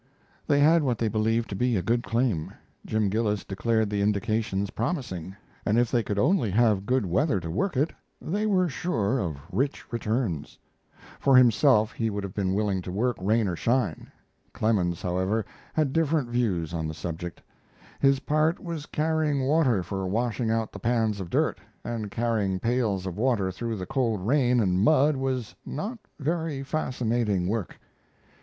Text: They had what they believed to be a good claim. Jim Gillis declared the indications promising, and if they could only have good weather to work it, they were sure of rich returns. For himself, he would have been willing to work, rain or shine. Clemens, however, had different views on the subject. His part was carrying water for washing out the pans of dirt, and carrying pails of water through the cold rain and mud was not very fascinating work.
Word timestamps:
They 0.47 0.59
had 0.61 0.81
what 0.81 0.97
they 0.97 1.09
believed 1.09 1.47
to 1.49 1.55
be 1.55 1.75
a 1.77 1.83
good 1.83 2.01
claim. 2.01 2.51
Jim 2.87 3.07
Gillis 3.07 3.45
declared 3.45 3.87
the 3.91 4.01
indications 4.01 4.71
promising, 4.71 5.35
and 5.63 5.77
if 5.77 5.91
they 5.91 6.01
could 6.01 6.17
only 6.17 6.49
have 6.49 6.87
good 6.87 7.05
weather 7.05 7.39
to 7.39 7.51
work 7.51 7.77
it, 7.77 7.93
they 8.19 8.47
were 8.47 8.67
sure 8.67 9.19
of 9.19 9.37
rich 9.51 9.85
returns. 9.93 10.57
For 11.19 11.35
himself, 11.37 11.91
he 11.91 12.09
would 12.09 12.23
have 12.23 12.33
been 12.33 12.55
willing 12.55 12.81
to 12.81 12.91
work, 12.91 13.15
rain 13.19 13.47
or 13.47 13.55
shine. 13.55 14.11
Clemens, 14.53 15.03
however, 15.03 15.45
had 15.71 15.93
different 15.93 16.29
views 16.29 16.73
on 16.73 16.87
the 16.87 16.95
subject. 16.95 17.39
His 17.99 18.21
part 18.21 18.59
was 18.59 18.87
carrying 18.87 19.43
water 19.43 19.83
for 19.83 20.07
washing 20.07 20.49
out 20.49 20.71
the 20.71 20.79
pans 20.79 21.19
of 21.19 21.29
dirt, 21.29 21.59
and 21.85 22.09
carrying 22.09 22.59
pails 22.59 23.05
of 23.05 23.19
water 23.19 23.51
through 23.51 23.75
the 23.75 23.85
cold 23.85 24.25
rain 24.25 24.59
and 24.61 24.79
mud 24.81 25.15
was 25.15 25.53
not 25.63 25.99
very 26.19 26.63
fascinating 26.63 27.47
work. 27.47 27.79